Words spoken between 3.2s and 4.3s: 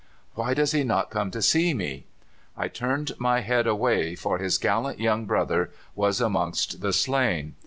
head away,